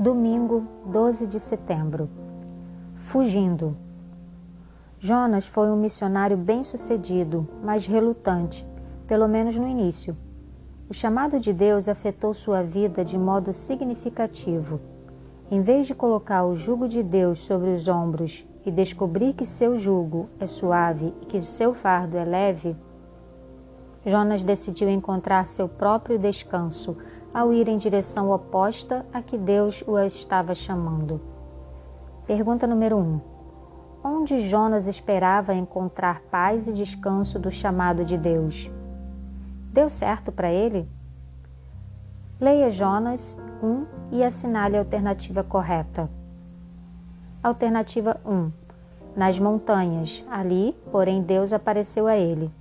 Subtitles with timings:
[0.00, 2.08] Domingo, 12 de setembro.
[2.94, 3.76] Fugindo.
[4.96, 8.64] Jonas foi um missionário bem-sucedido, mas relutante,
[9.08, 10.16] pelo menos no início.
[10.88, 14.80] O chamado de Deus afetou sua vida de modo significativo.
[15.50, 19.76] Em vez de colocar o jugo de Deus sobre os ombros e descobrir que seu
[19.76, 22.76] jugo é suave e que seu fardo é leve,
[24.06, 26.96] Jonas decidiu encontrar seu próprio descanso
[27.32, 31.20] ao ir em direção oposta a que Deus o estava chamando.
[32.26, 33.00] Pergunta número 1.
[33.00, 33.20] Um.
[34.02, 38.70] Onde Jonas esperava encontrar paz e descanso do chamado de Deus?
[39.72, 40.88] Deu certo para ele?
[42.40, 46.08] Leia Jonas 1 e assinale a alternativa correta.
[47.42, 48.52] Alternativa 1.
[49.16, 50.24] Nas montanhas.
[50.30, 52.52] Ali, porém, Deus apareceu a ele.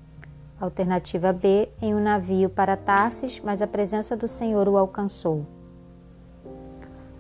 [0.60, 5.46] Alternativa B, em um navio para Tarsis, mas a presença do Senhor o alcançou.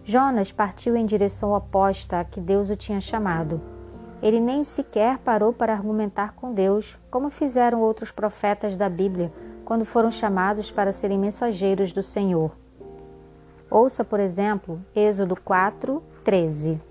[0.03, 3.61] Jonas partiu em direção oposta a que Deus o tinha chamado.
[4.23, 9.31] Ele nem sequer parou para argumentar com Deus, como fizeram outros profetas da Bíblia
[9.64, 12.52] quando foram chamados para serem mensageiros do Senhor.
[13.70, 16.81] Ouça, por exemplo, Êxodo 4, 13.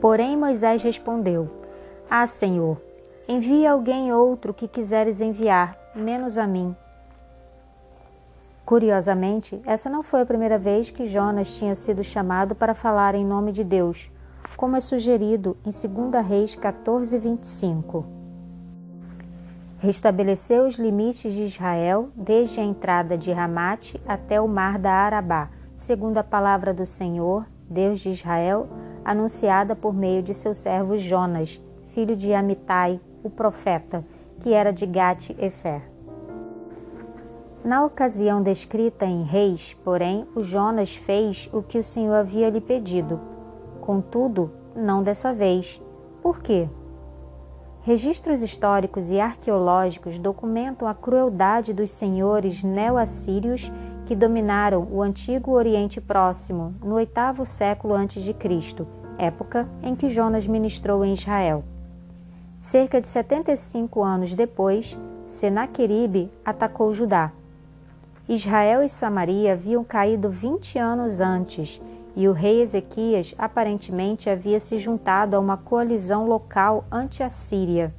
[0.00, 1.48] Porém, Moisés respondeu:
[2.10, 2.80] Ah, Senhor,
[3.30, 6.74] Envia alguém outro que quiseres enviar, menos a mim.
[8.64, 13.26] Curiosamente, essa não foi a primeira vez que Jonas tinha sido chamado para falar em
[13.26, 14.10] nome de Deus,
[14.56, 18.06] como é sugerido em 2 Reis 14, 25.
[19.76, 25.50] Restabeleceu os limites de Israel desde a entrada de Ramate até o mar da Arabá,
[25.76, 28.70] segundo a palavra do Senhor, Deus de Israel,
[29.04, 34.04] anunciada por meio de seu servo Jonas, filho de Amitai, o profeta,
[34.40, 35.82] que era de Gate-Efer.
[37.64, 42.60] Na ocasião descrita em Reis, porém, o Jonas fez o que o Senhor havia lhe
[42.60, 43.20] pedido.
[43.80, 45.80] Contudo, não dessa vez.
[46.22, 46.68] Por quê?
[47.82, 53.72] Registros históricos e arqueológicos documentam a crueldade dos senhores neo-assírios
[54.06, 58.86] que dominaram o antigo Oriente Próximo no oitavo século antes de Cristo,
[59.18, 61.64] época em que Jonas ministrou em Israel.
[62.60, 64.98] Cerca de 75 anos depois,
[65.28, 67.30] Senaqueribe atacou Judá.
[68.28, 71.80] Israel e Samaria haviam caído 20 anos antes
[72.16, 77.94] e o rei Ezequias aparentemente havia se juntado a uma coalizão local anti-assíria.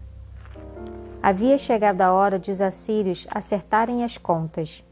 [1.23, 4.83] Havia chegado a hora de os assírios acertarem as contas.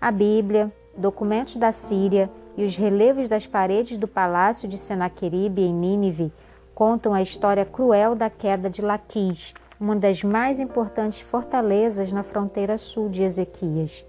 [0.00, 5.74] A Bíblia, documentos da Síria e os relevos das paredes do palácio de Senaqueribe em
[5.74, 6.32] Nínive
[6.74, 12.76] contam a história cruel da queda de Laquis, uma das mais importantes fortalezas na fronteira
[12.76, 14.04] sul de Ezequias.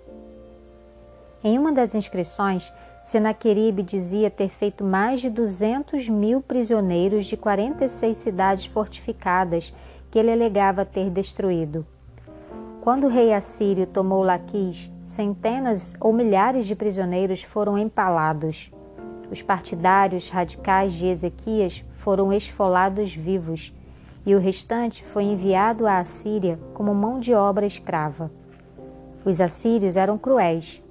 [1.44, 2.74] Em uma das inscrições,
[3.04, 9.72] Senaqueribe dizia ter feito mais de 200 mil prisioneiros de 46 cidades fortificadas
[10.10, 11.86] que ele alegava ter destruído.
[12.82, 18.72] Quando o rei assírio tomou Laquis, centenas ou milhares de prisioneiros foram empalados.
[19.30, 23.74] Os partidários radicais de Ezequias foram esfolados vivos,
[24.28, 28.30] e o restante foi enviado à Assíria como mão de obra escrava.
[29.26, 30.84] Os assírios eram cruéis,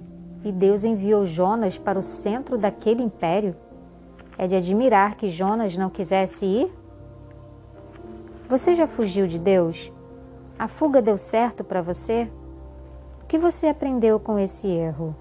[0.43, 3.55] e Deus enviou Jonas para o centro daquele império.
[4.37, 6.73] É de admirar que Jonas não quisesse ir?
[8.49, 9.93] Você já fugiu de Deus?
[10.59, 12.29] A fuga deu certo para você?
[13.23, 15.15] O que você aprendeu com esse erro?